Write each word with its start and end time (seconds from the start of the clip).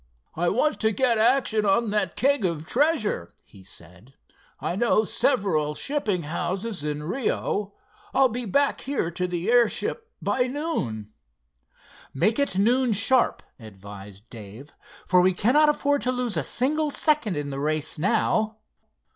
"I 0.33 0.49
want 0.49 0.79
to 0.79 0.91
get 0.91 1.19
action 1.19 1.63
on 1.63 1.91
that 1.91 2.15
keg 2.15 2.43
of 2.43 2.65
treasure," 2.65 3.35
he 3.45 3.63
said. 3.63 4.15
"I 4.59 4.75
know 4.75 5.03
several 5.03 5.75
shipping 5.75 6.23
houses 6.23 6.83
in 6.83 7.03
Rio. 7.03 7.75
I'll 8.11 8.27
be 8.27 8.45
back 8.45 8.81
here 8.81 9.11
to 9.11 9.27
the 9.27 9.51
airship 9.51 10.09
by 10.19 10.47
noon." 10.47 11.13
"Make 12.15 12.39
it 12.39 12.57
noon, 12.57 12.93
sharp," 12.93 13.43
advised 13.59 14.27
Dave, 14.31 14.75
"for 15.05 15.21
we 15.21 15.33
cannot 15.33 15.69
afford 15.69 16.01
to 16.01 16.11
lose 16.11 16.35
a 16.35 16.41
single 16.41 16.89
second 16.89 17.37
in 17.37 17.51
the 17.51 17.59
race 17.59 17.99
now." 17.99 18.57